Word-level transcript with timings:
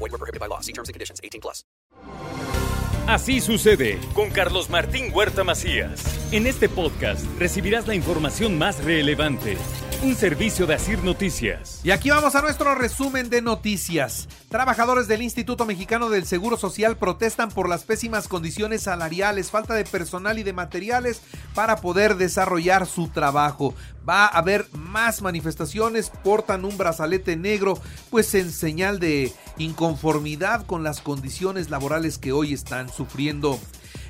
Void 0.00 0.12
were 0.12 0.18
prohibited 0.18 0.40
by 0.40 0.48
law. 0.48 0.60
See 0.60 0.72
terms 0.72 0.88
and 0.88 0.94
conditions. 0.94 1.20
18 1.22 1.40
plus. 1.40 1.62
Así 3.06 3.40
sucede 3.40 3.98
con 4.14 4.30
Carlos 4.30 4.70
Martín 4.70 5.12
Huerta 5.12 5.42
Macías. 5.42 6.00
En 6.32 6.46
este 6.46 6.68
podcast 6.68 7.24
recibirás 7.38 7.88
la 7.88 7.96
información 7.96 8.56
más 8.56 8.84
relevante. 8.84 9.56
Un 10.02 10.14
servicio 10.14 10.66
de 10.66 10.74
Asir 10.74 11.02
Noticias. 11.02 11.80
Y 11.84 11.90
aquí 11.90 12.08
vamos 12.08 12.34
a 12.34 12.40
nuestro 12.40 12.74
resumen 12.74 13.28
de 13.28 13.42
noticias. 13.42 14.28
Trabajadores 14.48 15.08
del 15.08 15.22
Instituto 15.22 15.66
Mexicano 15.66 16.08
del 16.08 16.24
Seguro 16.24 16.56
Social 16.56 16.96
protestan 16.96 17.50
por 17.50 17.68
las 17.68 17.84
pésimas 17.84 18.28
condiciones 18.28 18.84
salariales, 18.84 19.50
falta 19.50 19.74
de 19.74 19.84
personal 19.84 20.38
y 20.38 20.42
de 20.42 20.52
materiales 20.52 21.20
para 21.54 21.76
poder 21.76 22.16
desarrollar 22.16 22.86
su 22.86 23.08
trabajo. 23.08 23.74
Va 24.08 24.24
a 24.24 24.38
haber 24.38 24.66
más 24.72 25.20
manifestaciones, 25.20 26.10
portan 26.24 26.64
un 26.64 26.78
brazalete 26.78 27.36
negro, 27.36 27.78
pues 28.08 28.34
en 28.34 28.52
señal 28.52 29.00
de 29.00 29.32
inconformidad 29.60 30.66
con 30.66 30.82
las 30.82 31.00
condiciones 31.00 31.70
laborales 31.70 32.18
que 32.18 32.32
hoy 32.32 32.52
están 32.52 32.88
sufriendo. 32.88 33.58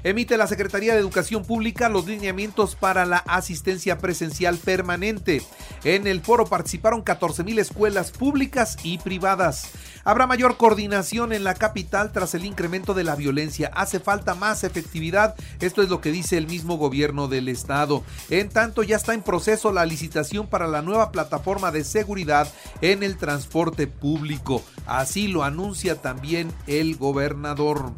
Emite 0.02 0.38
la 0.38 0.46
Secretaría 0.46 0.94
de 0.94 1.00
Educación 1.00 1.44
Pública 1.44 1.90
los 1.90 2.06
lineamientos 2.06 2.74
para 2.74 3.04
la 3.04 3.18
asistencia 3.18 3.98
presencial 3.98 4.56
permanente. 4.56 5.42
En 5.84 6.06
el 6.06 6.22
foro 6.22 6.46
participaron 6.46 7.02
14 7.02 7.44
mil 7.44 7.58
escuelas 7.58 8.10
públicas 8.10 8.78
y 8.82 8.96
privadas. 8.98 9.70
Habrá 10.02 10.26
mayor 10.26 10.56
coordinación 10.56 11.34
en 11.34 11.44
la 11.44 11.54
capital 11.54 12.12
tras 12.12 12.34
el 12.34 12.46
incremento 12.46 12.94
de 12.94 13.04
la 13.04 13.14
violencia. 13.14 13.70
Hace 13.74 14.00
falta 14.00 14.34
más 14.34 14.64
efectividad. 14.64 15.34
Esto 15.60 15.82
es 15.82 15.90
lo 15.90 16.00
que 16.00 16.12
dice 16.12 16.38
el 16.38 16.46
mismo 16.46 16.78
gobierno 16.78 17.28
del 17.28 17.48
estado. 17.48 18.02
En 18.30 18.48
tanto, 18.48 18.82
ya 18.82 18.96
está 18.96 19.12
en 19.12 19.22
proceso 19.22 19.70
la 19.70 19.84
licitación 19.84 20.46
para 20.46 20.66
la 20.66 20.80
nueva 20.80 21.12
plataforma 21.12 21.70
de 21.70 21.84
seguridad 21.84 22.50
en 22.80 23.02
el 23.02 23.18
transporte 23.18 23.86
público. 23.86 24.62
Así 24.86 25.28
lo 25.28 25.44
anuncia 25.44 25.96
también 25.96 26.50
el 26.66 26.96
gobernador. 26.96 27.92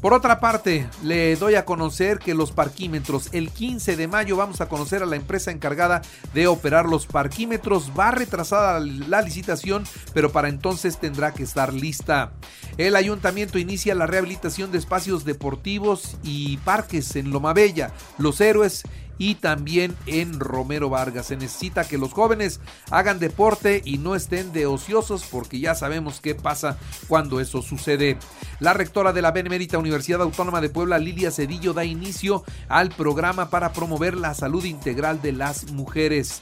Por 0.02 0.14
otra 0.14 0.40
parte, 0.40 0.90
le 1.04 1.36
doy 1.36 1.54
a 1.54 1.64
conocer 1.64 2.18
que 2.18 2.34
los 2.34 2.52
parquímetros, 2.52 3.30
el 3.34 3.52
15 3.52 3.96
de 3.96 4.08
mayo 4.08 4.36
vamos 4.36 4.60
a 4.60 4.68
conocer 4.68 5.04
a 5.04 5.06
la 5.06 5.16
empresa 5.16 5.52
encargada 5.52 6.02
de 6.34 6.48
operar 6.48 6.88
los 6.88 7.06
parquímetros. 7.06 7.92
Va 7.98 8.10
retrasada 8.10 8.80
la 8.80 9.22
licitación, 9.22 9.84
pero 10.12 10.32
para 10.32 10.50
entonces 10.50 10.98
tendrá 10.98 11.36
que 11.36 11.44
estar 11.44 11.72
lista. 11.72 12.32
El 12.78 12.96
ayuntamiento 12.96 13.60
inicia 13.60 13.94
la 13.94 14.08
rehabilitación 14.08 14.72
de 14.72 14.80
espacios 14.80 15.24
deportivos 15.24 16.18
y 16.24 16.58
parques 16.58 17.16
en 17.16 17.30
Loma 17.30 17.54
Bella, 17.54 17.92
Los 18.18 18.42
Héroes 18.42 18.82
y 19.22 19.36
también 19.36 19.96
en 20.08 20.40
Romero 20.40 20.90
Vargas. 20.90 21.28
Se 21.28 21.38
necesita 21.38 21.88
que 21.88 22.00
los 22.00 22.12
jóvenes 22.12 22.60
hagan 22.90 23.20
deporte 23.20 23.84
y 23.86 24.00
no 24.00 24.16
estén 24.16 24.52
de 24.52 24.66
ociosos 24.66 25.26
porque 25.30 25.60
ya 25.60 25.76
sabemos 25.76 26.20
qué 26.22 26.34
pasa 26.34 26.80
cuando 27.08 27.40
eso 27.40 27.62
sucede. 27.62 28.18
La 28.60 28.74
rectora 28.74 29.14
de 29.14 29.22
la 29.22 29.30
Benemérita 29.30 29.78
Universidad 29.78 30.24
Autónoma 30.24 30.60
de 30.60 30.70
Puebla, 30.70 30.98
Lilia 30.98 31.30
Cedillo, 31.30 31.74
da 31.74 31.86
inicio 31.86 32.44
al 32.68 32.90
programa 32.90 33.52
para 33.52 33.74
promover 33.74 34.18
la 34.18 34.34
salud 34.34 34.66
integral 34.66 35.22
de 35.22 35.34
las 35.34 35.72
mujeres. 35.72 36.42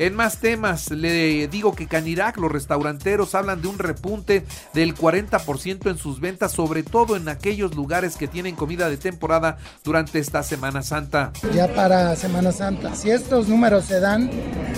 En 0.00 0.16
más 0.16 0.38
temas, 0.38 0.90
le 0.92 1.46
digo 1.48 1.74
que 1.74 1.86
Canirac, 1.86 2.38
los 2.38 2.50
restauranteros 2.50 3.34
hablan 3.34 3.60
de 3.60 3.68
un 3.68 3.78
repunte 3.78 4.46
del 4.72 4.94
40% 4.94 5.90
en 5.90 5.98
sus 5.98 6.20
ventas, 6.20 6.52
sobre 6.52 6.82
todo 6.82 7.16
en 7.16 7.28
aquellos 7.28 7.76
lugares 7.76 8.16
que 8.16 8.26
tienen 8.26 8.56
comida 8.56 8.88
de 8.88 8.96
temporada 8.96 9.58
durante 9.84 10.18
esta 10.18 10.42
Semana 10.42 10.82
Santa. 10.82 11.34
Ya 11.54 11.68
para 11.74 12.16
Semana 12.16 12.50
Santa. 12.50 12.94
Si 12.94 13.10
estos 13.10 13.46
números 13.46 13.84
se 13.84 14.00
dan, 14.00 14.30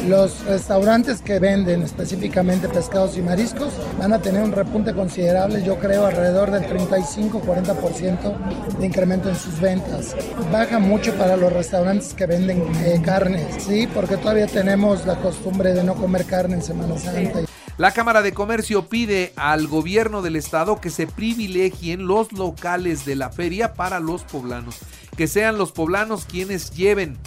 los 0.08 0.44
restaurantes 0.44 1.22
que 1.22 1.38
venden 1.38 1.82
específicamente 1.82 2.68
pescados 2.68 3.16
y 3.16 3.22
mariscos 3.22 3.72
van 4.00 4.12
a 4.12 4.20
tener 4.20 4.42
un 4.42 4.50
repunte 4.50 4.92
considerable, 4.92 5.62
yo 5.62 5.78
creo 5.78 6.04
alrededor 6.04 6.50
del 6.50 6.64
35-40% 6.64 8.76
de 8.76 8.86
incremento 8.86 9.28
en 9.28 9.36
sus 9.36 9.60
ventas. 9.60 10.16
Baja 10.50 10.80
mucho 10.80 11.14
para 11.14 11.36
los 11.36 11.52
restaurantes 11.52 12.12
que 12.12 12.26
venden 12.26 12.64
eh, 12.84 13.00
carne, 13.04 13.46
¿sí? 13.60 13.86
Porque 13.86 14.16
todavía 14.16 14.48
tenemos 14.48 15.06
la 15.06 15.11
costumbre 15.20 15.72
de 15.72 15.84
no 15.84 15.94
comer 15.94 16.24
carne 16.24 16.54
en 16.54 16.62
Semana 16.62 16.98
Santa. 16.98 17.40
La 17.78 17.92
Cámara 17.92 18.20
de 18.22 18.32
Comercio 18.32 18.88
pide 18.88 19.32
al 19.34 19.66
gobierno 19.66 20.20
del 20.20 20.36
estado 20.36 20.80
que 20.80 20.90
se 20.90 21.06
privilegien 21.06 22.06
los 22.06 22.32
locales 22.32 23.04
de 23.04 23.16
la 23.16 23.30
feria 23.30 23.74
para 23.74 23.98
los 23.98 24.24
poblanos, 24.24 24.76
que 25.16 25.26
sean 25.26 25.56
los 25.56 25.72
poblanos 25.72 26.26
quienes 26.26 26.70
lleven 26.70 27.18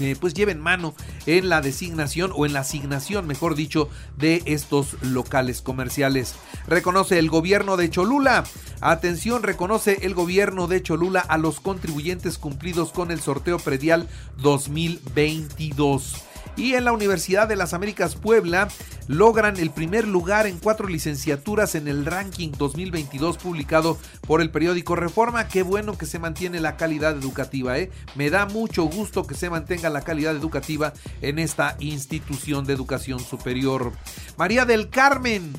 eh, 0.00 0.16
pues 0.18 0.34
lleven 0.34 0.60
mano 0.60 0.94
en 1.26 1.48
la 1.48 1.60
designación 1.60 2.32
o 2.34 2.46
en 2.46 2.54
la 2.54 2.60
asignación, 2.60 3.26
mejor 3.26 3.54
dicho, 3.54 3.88
de 4.16 4.42
estos 4.46 4.96
locales 5.02 5.60
comerciales. 5.60 6.34
Reconoce 6.66 7.18
el 7.18 7.28
gobierno 7.28 7.76
de 7.76 7.90
Cholula. 7.90 8.44
Atención, 8.80 9.42
reconoce 9.42 9.98
el 10.02 10.14
gobierno 10.14 10.68
de 10.68 10.82
Cholula 10.82 11.20
a 11.20 11.38
los 11.38 11.60
contribuyentes 11.60 12.38
cumplidos 12.38 12.92
con 12.92 13.10
el 13.10 13.20
sorteo 13.20 13.58
predial 13.58 14.08
2022 14.38 16.24
y 16.56 16.74
en 16.74 16.84
la 16.84 16.92
Universidad 16.92 17.48
de 17.48 17.56
las 17.56 17.74
Américas 17.74 18.14
Puebla 18.14 18.68
logran 19.06 19.58
el 19.58 19.70
primer 19.70 20.06
lugar 20.06 20.46
en 20.46 20.58
cuatro 20.58 20.88
licenciaturas 20.88 21.74
en 21.74 21.88
el 21.88 22.06
ranking 22.06 22.52
2022 22.56 23.38
publicado 23.38 23.98
por 24.26 24.40
el 24.40 24.50
periódico 24.50 24.96
Reforma. 24.96 25.48
Qué 25.48 25.62
bueno 25.62 25.98
que 25.98 26.06
se 26.06 26.18
mantiene 26.18 26.60
la 26.60 26.76
calidad 26.76 27.16
educativa, 27.16 27.78
¿eh? 27.78 27.90
Me 28.14 28.30
da 28.30 28.46
mucho 28.46 28.84
gusto 28.84 29.26
que 29.26 29.34
se 29.34 29.50
mantenga 29.50 29.90
la 29.90 30.02
calidad 30.02 30.34
educativa 30.34 30.92
en 31.20 31.38
esta 31.38 31.76
institución 31.80 32.64
de 32.64 32.72
educación 32.72 33.20
superior. 33.20 33.92
María 34.36 34.64
del 34.64 34.88
Carmen, 34.88 35.52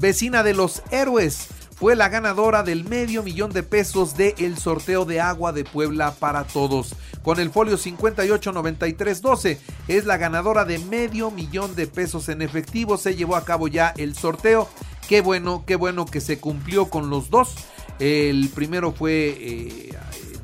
vecina 0.00 0.42
de 0.42 0.54
los 0.54 0.82
héroes 0.90 1.48
fue 1.76 1.94
la 1.94 2.08
ganadora 2.08 2.62
del 2.62 2.84
medio 2.84 3.22
millón 3.22 3.52
de 3.52 3.62
pesos 3.62 4.16
del 4.16 4.34
el 4.38 4.56
sorteo 4.56 5.04
de 5.04 5.20
agua 5.20 5.52
de 5.52 5.64
Puebla 5.64 6.14
para 6.18 6.44
todos. 6.44 6.94
Con 7.22 7.38
el 7.38 7.50
folio 7.50 7.76
589312 7.76 9.60
es 9.86 10.06
la 10.06 10.16
ganadora 10.16 10.64
de 10.64 10.78
medio 10.78 11.30
millón 11.30 11.76
de 11.76 11.86
pesos 11.86 12.30
en 12.30 12.40
efectivo. 12.40 12.96
Se 12.96 13.14
llevó 13.14 13.36
a 13.36 13.44
cabo 13.44 13.68
ya 13.68 13.92
el 13.98 14.16
sorteo. 14.16 14.68
Qué 15.06 15.20
bueno, 15.20 15.64
qué 15.66 15.76
bueno 15.76 16.06
que 16.06 16.22
se 16.22 16.38
cumplió 16.38 16.86
con 16.86 17.10
los 17.10 17.28
dos. 17.28 17.54
El 17.98 18.48
primero 18.54 18.92
fue 18.92 19.36
eh, 19.38 19.98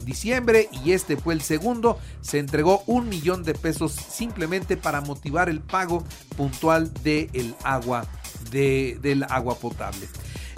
diciembre 0.05 0.69
y 0.84 0.93
este 0.93 1.17
fue 1.17 1.32
el 1.32 1.40
segundo. 1.40 1.99
Se 2.20 2.40
entregó 2.40 2.82
un 2.87 3.08
millón 3.08 3.43
de 3.43 3.55
pesos 3.55 3.93
simplemente 3.93 4.76
para 4.76 5.00
motivar 5.00 5.49
el 5.49 5.61
pago 5.61 6.05
puntual 6.37 6.93
del 7.02 7.55
agua, 7.64 8.05
de, 8.50 8.99
del 9.00 9.23
agua 9.25 9.55
potable. 9.55 10.08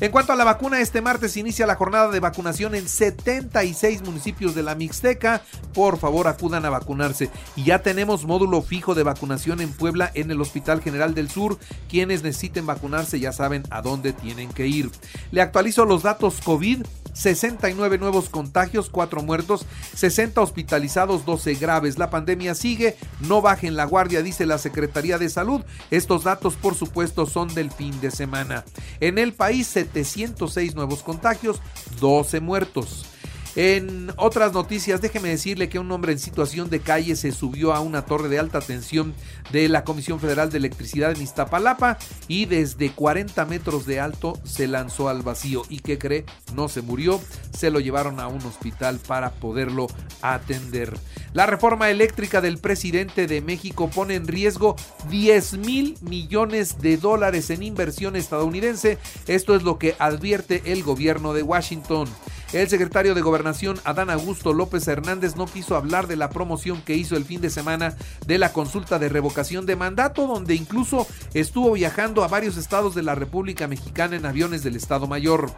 En 0.00 0.11
cuanto 0.11 0.32
a 0.32 0.37
la 0.37 0.44
vacuna, 0.44 0.81
este 0.81 1.00
martes 1.00 1.37
inicia 1.37 1.67
la 1.67 1.76
jornada 1.76 2.11
de 2.11 2.19
vacunación 2.19 2.75
en 2.75 2.88
76 2.88 4.02
municipios 4.02 4.55
de 4.55 4.64
la 4.64 4.75
Mixteca. 4.75 5.43
Por 5.73 5.99
favor, 5.99 6.26
acudan 6.26 6.64
a 6.64 6.70
vacunarse. 6.70 7.31
Y 7.55 7.64
ya 7.64 7.81
tenemos 7.81 8.25
módulo 8.25 8.61
fijo 8.61 8.94
de 8.94 9.05
vacunación 9.05 9.61
en 9.61 9.73
Puebla 9.73 10.11
en 10.14 10.31
el 10.31 10.41
Hospital 10.41 10.82
General 10.82 11.14
del 11.14 11.31
Sur. 11.31 11.58
Quienes 11.88 12.23
necesiten 12.25 12.67
vacunarse 12.67 13.20
ya 13.20 13.32
saben 13.32 13.62
a 13.70 13.82
dónde 13.82 14.12
tienen 14.12 14.52
que 14.52 14.67
ir. 14.67 14.91
Le 15.31 15.41
actualizo 15.41 15.85
los 15.85 16.02
datos 16.02 16.40
COVID. 16.44 16.85
69 17.14 17.99
nuevos 17.99 18.29
contagios, 18.29 18.90
4 18.90 19.23
muertos, 19.23 19.67
60 19.94 20.40
hospitalizados, 20.40 21.25
12 21.25 21.55
graves. 21.55 21.97
La 21.97 22.11
pandemia 22.11 22.56
sigue, 22.56 22.97
no 23.20 23.40
bajen 23.40 23.76
la 23.76 23.85
guardia, 23.85 24.20
dice 24.23 24.47
la 24.47 24.58
Secretaría 24.58 25.17
de 25.17 25.31
Salud. 25.31 25.62
Estos 25.93 26.25
datos, 26.25 26.56
por 26.56 26.75
supuesto, 26.75 27.26
son 27.26 27.55
del 27.55 27.70
fin 27.70 28.00
de 28.00 28.11
semana. 28.11 28.64
En 28.99 29.19
el 29.19 29.32
país, 29.32 29.76
706 29.92 30.75
nuevos 30.75 31.02
contagios, 31.02 31.60
12 32.00 32.40
muertos. 32.40 33.06
En 33.56 34.12
otras 34.16 34.52
noticias, 34.52 35.00
déjeme 35.00 35.28
decirle 35.28 35.68
que 35.68 35.78
un 35.78 35.90
hombre 35.92 36.10
en 36.10 36.18
situación 36.18 36.70
de 36.70 36.80
calle 36.80 37.14
se 37.14 37.30
subió 37.30 37.72
a 37.72 37.78
una 37.78 38.04
torre 38.04 38.28
de 38.28 38.40
alta 38.40 38.60
tensión 38.60 39.14
de 39.52 39.68
la 39.68 39.84
Comisión 39.84 40.18
Federal 40.18 40.50
de 40.50 40.58
Electricidad 40.58 41.12
en 41.12 41.22
Iztapalapa 41.22 41.98
y 42.26 42.46
desde 42.46 42.90
40 42.90 43.44
metros 43.44 43.86
de 43.86 44.00
alto 44.00 44.40
se 44.42 44.66
lanzó 44.66 45.08
al 45.08 45.22
vacío. 45.22 45.62
¿Y 45.68 45.78
qué 45.78 45.98
cree? 45.98 46.24
No 46.52 46.68
se 46.68 46.82
murió, 46.82 47.20
se 47.56 47.70
lo 47.70 47.78
llevaron 47.78 48.18
a 48.18 48.26
un 48.26 48.42
hospital 48.42 48.98
para 49.06 49.30
poderlo 49.30 49.86
atender. 50.20 50.92
La 51.32 51.46
reforma 51.46 51.90
eléctrica 51.90 52.40
del 52.40 52.58
presidente 52.58 53.28
de 53.28 53.40
México 53.40 53.88
pone 53.88 54.16
en 54.16 54.26
riesgo 54.26 54.74
10 55.10 55.58
mil 55.58 55.96
millones 56.00 56.80
de 56.80 56.96
dólares 56.96 57.50
en 57.50 57.62
inversión 57.62 58.16
estadounidense. 58.16 58.98
Esto 59.28 59.54
es 59.54 59.62
lo 59.62 59.78
que 59.78 59.94
advierte 60.00 60.62
el 60.66 60.82
gobierno 60.82 61.34
de 61.34 61.44
Washington. 61.44 62.08
El 62.54 62.68
secretario 62.68 63.16
de 63.16 63.20
Gobernación, 63.20 63.80
Adán 63.82 64.10
Augusto 64.10 64.52
López 64.52 64.86
Hernández, 64.86 65.34
no 65.34 65.46
quiso 65.46 65.74
hablar 65.74 66.06
de 66.06 66.14
la 66.14 66.30
promoción 66.30 66.82
que 66.82 66.94
hizo 66.94 67.16
el 67.16 67.24
fin 67.24 67.40
de 67.40 67.50
semana 67.50 67.96
de 68.28 68.38
la 68.38 68.52
consulta 68.52 69.00
de 69.00 69.08
revocación 69.08 69.66
de 69.66 69.74
mandato, 69.74 70.28
donde 70.28 70.54
incluso 70.54 71.04
estuvo 71.34 71.72
viajando 71.72 72.22
a 72.22 72.28
varios 72.28 72.56
estados 72.56 72.94
de 72.94 73.02
la 73.02 73.16
República 73.16 73.66
Mexicana 73.66 74.14
en 74.14 74.24
aviones 74.24 74.62
del 74.62 74.76
Estado 74.76 75.08
Mayor. 75.08 75.50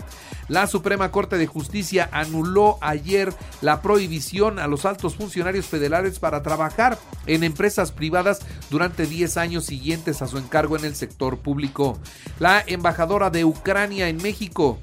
La 0.49 0.67
Suprema 0.67 1.11
Corte 1.11 1.37
de 1.37 1.47
Justicia 1.47 2.09
anuló 2.13 2.79
ayer 2.81 3.31
la 3.61 3.83
prohibición 3.83 4.59
a 4.59 4.67
los 4.67 4.87
altos 4.87 5.17
funcionarios 5.17 5.67
federales 5.67 6.19
para 6.19 6.43
trabajar 6.43 6.99
en 7.27 7.45
empresas 7.45 7.93
privadas 7.93 8.41
durante 8.71 9.05
10 9.05 9.37
años 9.37 9.67
siguientes 9.67 10.23
a 10.23 10.29
su 10.29 10.39
encargo 10.39 10.79
en 10.79 10.87
el 10.87 10.95
sector 10.95 11.41
público. 11.41 11.99
La 12.39 12.65
embajadora 12.67 13.29
de 13.29 13.45
Ucrania 13.45 14.09
en 14.09 14.17
México, 14.17 14.79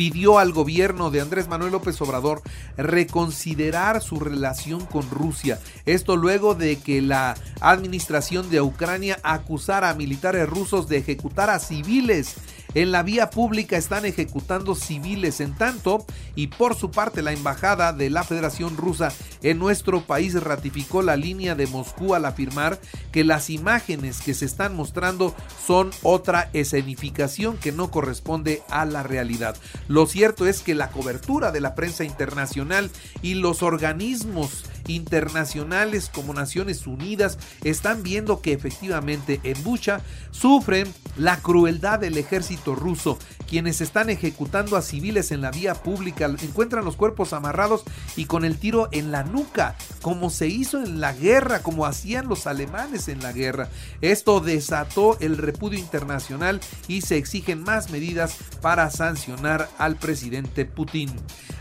pidió 0.00 0.38
al 0.38 0.52
gobierno 0.52 1.10
de 1.10 1.20
Andrés 1.20 1.46
Manuel 1.46 1.72
López 1.72 2.00
Obrador 2.00 2.40
reconsiderar 2.78 4.00
su 4.00 4.18
relación 4.18 4.86
con 4.86 5.10
Rusia. 5.10 5.60
Esto 5.84 6.16
luego 6.16 6.54
de 6.54 6.78
que 6.78 7.02
la 7.02 7.36
administración 7.60 8.48
de 8.48 8.62
Ucrania 8.62 9.18
acusara 9.22 9.90
a 9.90 9.94
militares 9.94 10.48
rusos 10.48 10.88
de 10.88 10.96
ejecutar 10.96 11.50
a 11.50 11.58
civiles 11.58 12.36
en 12.72 12.92
la 12.92 13.02
vía 13.02 13.30
pública 13.30 13.76
están 13.76 14.04
ejecutando 14.06 14.74
civiles 14.74 15.40
en 15.40 15.54
tanto 15.54 16.06
y 16.34 16.46
por 16.46 16.76
su 16.76 16.90
parte 16.90 17.20
la 17.20 17.32
embajada 17.32 17.92
de 17.92 18.10
la 18.10 18.22
Federación 18.22 18.76
Rusa 18.76 19.12
en 19.42 19.58
nuestro 19.58 20.02
país 20.02 20.34
ratificó 20.34 21.02
la 21.02 21.16
línea 21.16 21.54
de 21.54 21.66
Moscú 21.66 22.14
al 22.14 22.24
afirmar 22.24 22.80
que 23.12 23.24
las 23.24 23.50
imágenes 23.50 24.20
que 24.20 24.34
se 24.34 24.44
están 24.44 24.74
mostrando 24.74 25.34
son 25.66 25.90
otra 26.02 26.50
escenificación 26.52 27.56
que 27.56 27.72
no 27.72 27.90
corresponde 27.90 28.62
a 28.68 28.84
la 28.84 29.02
realidad. 29.02 29.56
Lo 29.88 30.06
cierto 30.06 30.46
es 30.46 30.60
que 30.60 30.74
la 30.74 30.90
cobertura 30.90 31.52
de 31.52 31.60
la 31.60 31.74
prensa 31.74 32.04
internacional 32.04 32.90
y 33.22 33.34
los 33.34 33.62
organismos 33.62 34.64
internacionales 34.86 36.10
como 36.12 36.34
Naciones 36.34 36.86
Unidas 36.86 37.38
están 37.64 38.02
viendo 38.02 38.40
que 38.40 38.52
efectivamente 38.52 39.40
en 39.44 39.62
Bucha 39.62 40.00
sufren 40.30 40.92
la 41.16 41.38
crueldad 41.38 41.98
del 41.98 42.16
ejército 42.18 42.74
ruso, 42.74 43.18
quienes 43.48 43.80
están 43.80 44.10
ejecutando 44.10 44.76
a 44.76 44.82
civiles 44.82 45.30
en 45.32 45.40
la 45.40 45.50
vía 45.50 45.74
pública, 45.74 46.26
encuentran 46.42 46.84
los 46.84 46.96
cuerpos 46.96 47.32
amarrados 47.32 47.82
y 48.16 48.26
con 48.26 48.44
el 48.44 48.58
tiro 48.58 48.88
en 48.92 49.10
la 49.12 49.24
nuca, 49.30 49.76
como 50.02 50.30
se 50.30 50.48
hizo 50.48 50.82
en 50.82 51.00
la 51.00 51.12
guerra, 51.12 51.62
como 51.62 51.86
hacían 51.86 52.28
los 52.28 52.46
alemanes 52.46 53.08
en 53.08 53.22
la 53.22 53.32
guerra. 53.32 53.68
Esto 54.00 54.40
desató 54.40 55.18
el 55.20 55.36
repudio 55.36 55.78
internacional 55.78 56.60
y 56.88 57.02
se 57.02 57.16
exigen 57.16 57.62
más 57.62 57.90
medidas 57.90 58.36
para 58.60 58.90
sancionar 58.90 59.68
al 59.78 59.96
presidente 59.96 60.64
Putin. 60.64 61.10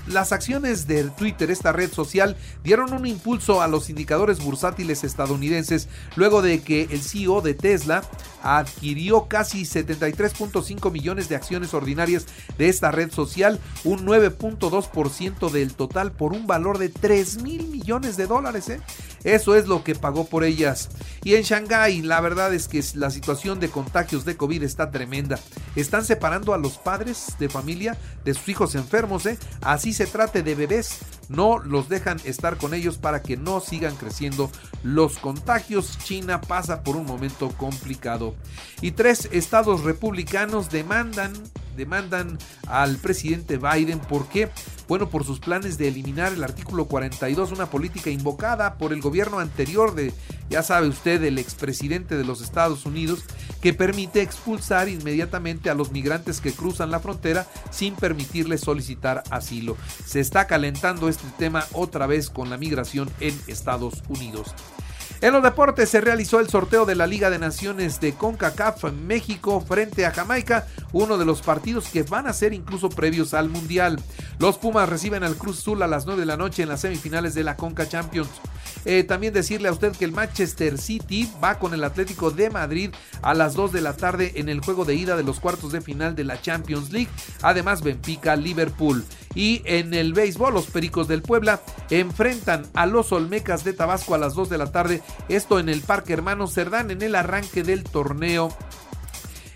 Las 0.07 0.31
acciones 0.31 0.87
de 0.87 1.03
Twitter, 1.03 1.51
esta 1.51 1.71
red 1.71 1.91
social, 1.91 2.35
dieron 2.63 2.93
un 2.93 3.05
impulso 3.05 3.61
a 3.61 3.67
los 3.67 3.91
indicadores 3.91 4.43
bursátiles 4.43 5.03
estadounidenses 5.03 5.87
luego 6.15 6.41
de 6.41 6.61
que 6.61 6.87
el 6.89 7.01
CEO 7.01 7.41
de 7.41 7.53
Tesla 7.53 8.01
adquirió 8.41 9.27
casi 9.27 9.63
73.5 9.63 10.91
millones 10.91 11.29
de 11.29 11.35
acciones 11.35 11.73
ordinarias 11.73 12.25
de 12.57 12.69
esta 12.69 12.91
red 12.91 13.11
social, 13.11 13.59
un 13.83 14.05
9.2% 14.05 15.51
del 15.51 15.73
total 15.75 16.11
por 16.11 16.33
un 16.33 16.47
valor 16.47 16.79
de 16.79 16.89
3 16.89 17.43
mil 17.43 17.58
millones 17.67 18.17
de 18.17 18.27
dólares. 18.27 18.69
¿eh? 18.69 18.81
Eso 19.23 19.55
es 19.55 19.67
lo 19.67 19.83
que 19.83 19.95
pagó 19.95 20.25
por 20.25 20.43
ellas. 20.43 20.89
Y 21.23 21.35
en 21.35 21.43
Shanghái, 21.43 22.01
la 22.01 22.21
verdad 22.21 22.53
es 22.53 22.67
que 22.67 22.83
la 22.95 23.09
situación 23.09 23.59
de 23.59 23.69
contagios 23.69 24.25
de 24.25 24.37
COVID 24.37 24.63
está 24.63 24.91
tremenda. 24.91 25.39
Están 25.75 26.05
separando 26.05 26.53
a 26.53 26.57
los 26.57 26.77
padres 26.77 27.35
de 27.39 27.49
familia 27.49 27.97
de 28.23 28.33
sus 28.33 28.49
hijos 28.49 28.75
enfermos, 28.75 29.25
¿eh? 29.25 29.37
así 29.61 29.93
se 29.93 30.07
trate 30.07 30.43
de 30.43 30.55
bebés. 30.55 30.99
No 31.27 31.59
los 31.59 31.89
dejan 31.89 32.19
estar 32.23 32.57
con 32.57 32.73
ellos 32.73 32.97
para 32.97 33.21
que 33.21 33.37
no 33.37 33.59
sigan 33.59 33.95
creciendo 33.95 34.49
los 34.81 35.19
contagios. 35.19 35.97
China 36.03 36.41
pasa 36.41 36.83
por 36.83 36.95
un 36.95 37.05
momento 37.05 37.49
complicado. 37.49 38.35
Y 38.81 38.91
tres 38.91 39.29
estados 39.31 39.83
republicanos 39.83 40.71
demandan 40.71 41.33
demandan 41.79 42.37
al 42.67 42.97
presidente 42.97 43.57
Biden. 43.57 43.99
¿Por 43.99 44.27
qué? 44.27 44.49
Bueno, 44.87 45.09
por 45.09 45.23
sus 45.23 45.39
planes 45.39 45.77
de 45.77 45.87
eliminar 45.87 46.33
el 46.33 46.43
artículo 46.43 46.85
42, 46.85 47.51
una 47.51 47.67
política 47.67 48.09
invocada 48.09 48.77
por 48.77 48.93
el 48.93 49.01
gobierno 49.01 49.39
anterior 49.39 49.95
de, 49.95 50.13
ya 50.49 50.61
sabe 50.61 50.87
usted, 50.87 51.23
el 51.23 51.37
expresidente 51.37 52.17
de 52.17 52.23
los 52.23 52.41
Estados 52.41 52.85
Unidos, 52.85 53.23
que 53.61 53.73
permite 53.73 54.21
expulsar 54.21 54.89
inmediatamente 54.89 55.69
a 55.69 55.75
los 55.75 55.91
migrantes 55.91 56.41
que 56.41 56.53
cruzan 56.53 56.91
la 56.91 56.99
frontera 56.99 57.47
sin 57.71 57.95
permitirles 57.95 58.61
solicitar 58.61 59.23
asilo. 59.29 59.77
Se 60.05 60.19
está 60.19 60.47
calentando 60.47 61.07
este 61.07 61.27
tema 61.37 61.65
otra 61.73 62.07
vez 62.07 62.29
con 62.29 62.49
la 62.49 62.57
migración 62.57 63.09
en 63.19 63.39
Estados 63.47 64.03
Unidos. 64.09 64.53
En 65.21 65.33
los 65.33 65.43
deportes 65.43 65.89
se 65.89 65.99
realizó 65.99 66.39
el 66.39 66.47
sorteo 66.47 66.85
de 66.85 66.95
la 66.95 67.05
Liga 67.05 67.29
de 67.29 67.39
Naciones 67.39 67.99
de 67.99 68.13
CONCACAF 68.13 68.85
en 68.85 69.05
México 69.05 69.59
frente 69.59 70.05
a 70.05 70.11
Jamaica, 70.11 70.65
uno 70.93 71.17
de 71.17 71.25
los 71.25 71.41
partidos 71.41 71.89
que 71.89 72.03
van 72.03 72.25
a 72.25 72.31
ser 72.31 72.53
incluso 72.53 72.87
previos 72.87 73.33
al 73.33 73.49
Mundial. 73.49 73.99
Los 74.39 74.57
Pumas 74.57 74.87
reciben 74.87 75.25
al 75.25 75.35
Cruz 75.35 75.59
Azul 75.59 75.83
a 75.83 75.87
las 75.87 76.05
9 76.05 76.21
de 76.21 76.25
la 76.25 76.37
noche 76.37 76.63
en 76.63 76.69
las 76.69 76.79
semifinales 76.79 77.33
de 77.33 77.43
la 77.43 77.57
Conca 77.57 77.89
Champions. 77.89 78.29
Eh, 78.85 79.03
también 79.03 79.33
decirle 79.33 79.67
a 79.67 79.71
usted 79.71 79.91
que 79.91 80.05
el 80.05 80.11
Manchester 80.11 80.77
City 80.77 81.29
va 81.43 81.59
con 81.59 81.73
el 81.73 81.83
Atlético 81.83 82.31
de 82.31 82.49
Madrid 82.49 82.91
a 83.21 83.33
las 83.33 83.53
2 83.53 83.71
de 83.71 83.81
la 83.81 83.93
tarde 83.93 84.33
en 84.35 84.49
el 84.49 84.61
juego 84.61 84.85
de 84.85 84.95
ida 84.95 85.17
de 85.17 85.23
los 85.23 85.39
cuartos 85.39 85.71
de 85.71 85.81
final 85.81 86.15
de 86.15 86.23
la 86.23 86.41
Champions 86.41 86.91
League. 86.91 87.09
Además, 87.41 87.81
Benfica, 87.81 88.35
Liverpool. 88.35 89.03
Y 89.35 89.61
en 89.65 89.93
el 89.93 90.13
béisbol, 90.13 90.53
los 90.53 90.67
Pericos 90.67 91.07
del 91.07 91.21
Puebla 91.21 91.61
enfrentan 91.89 92.65
a 92.73 92.85
los 92.85 93.11
Olmecas 93.11 93.63
de 93.63 93.73
Tabasco 93.73 94.15
a 94.15 94.17
las 94.17 94.33
2 94.33 94.49
de 94.49 94.57
la 94.57 94.71
tarde. 94.71 95.01
Esto 95.27 95.59
en 95.59 95.69
el 95.69 95.81
Parque 95.81 96.13
Hermano 96.13 96.47
Cerdán 96.47 96.91
en 96.91 97.01
el 97.01 97.15
arranque 97.15 97.63
del 97.63 97.83
torneo 97.83 98.55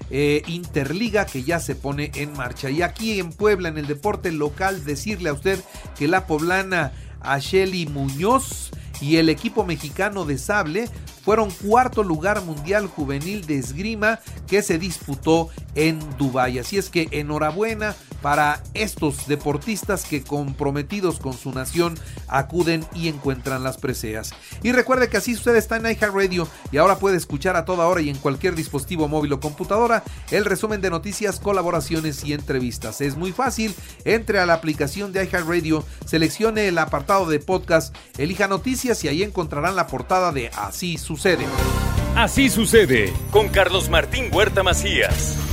eh, 0.09 0.43
Interliga 0.47 1.25
que 1.25 1.43
ya 1.43 1.59
se 1.59 1.75
pone 1.75 2.11
en 2.15 2.33
marcha. 2.33 2.69
Y 2.69 2.81
aquí 2.81 3.19
en 3.19 3.31
Puebla, 3.31 3.69
en 3.69 3.77
el 3.77 3.87
deporte 3.87 4.31
local, 4.31 4.85
decirle 4.85 5.29
a 5.29 5.33
usted 5.33 5.59
que 5.97 6.07
la 6.07 6.27
poblana 6.27 6.91
Asheli 7.21 7.87
Muñoz 7.87 8.71
y 9.01 9.17
el 9.17 9.29
equipo 9.29 9.65
mexicano 9.65 10.25
de 10.25 10.37
sable 10.37 10.89
fueron 11.23 11.51
cuarto 11.51 12.03
lugar 12.03 12.41
mundial 12.43 12.87
juvenil 12.87 13.45
de 13.45 13.57
esgrima 13.57 14.19
que 14.47 14.61
se 14.61 14.77
disputó 14.77 15.49
en 15.75 15.99
Dubái. 16.17 16.59
Así 16.59 16.77
es 16.77 16.89
que 16.89 17.07
enhorabuena 17.11 17.95
para 18.23 18.63
estos 18.73 19.27
deportistas 19.27 20.05
que 20.05 20.23
comprometidos 20.23 21.19
con 21.19 21.33
su 21.33 21.51
nación 21.51 21.99
acuden 22.29 22.85
y 22.95 23.09
encuentran 23.09 23.63
las 23.63 23.77
preseas. 23.77 24.31
Y 24.63 24.71
recuerde 24.71 25.09
que 25.09 25.17
así 25.17 25.33
usted 25.33 25.57
está 25.57 25.75
en 25.75 25.85
iHeartRadio 25.85 26.47
y 26.71 26.77
ahora 26.77 26.97
puede 26.97 27.17
escuchar 27.17 27.57
a 27.57 27.65
toda 27.65 27.85
hora 27.85 28.01
y 28.01 28.09
en 28.09 28.17
cualquier 28.17 28.55
dispositivo 28.55 29.09
móvil 29.09 29.33
o 29.33 29.41
computadora 29.41 30.03
el 30.31 30.45
resumen 30.45 30.79
de 30.79 30.89
noticias, 30.89 31.41
colaboraciones 31.41 32.23
y 32.23 32.31
entrevistas. 32.31 33.01
Es 33.01 33.17
muy 33.17 33.33
fácil, 33.33 33.75
entre 34.05 34.39
a 34.39 34.45
la 34.45 34.53
aplicación 34.53 35.11
de 35.11 35.25
iHeartRadio, 35.25 35.83
seleccione 36.05 36.69
el 36.69 36.77
apartado 36.77 37.27
de 37.27 37.41
podcast, 37.41 37.93
elija 38.17 38.47
noticias 38.47 39.03
y 39.03 39.09
ahí 39.09 39.21
encontrarán 39.21 39.75
la 39.75 39.87
portada 39.87 40.31
de 40.31 40.49
Así 40.55 40.97
sucede. 40.97 41.45
Así 42.15 42.49
sucede 42.49 43.11
con 43.31 43.49
Carlos 43.49 43.89
Martín 43.89 44.29
Huerta 44.31 44.63
Macías. 44.63 45.52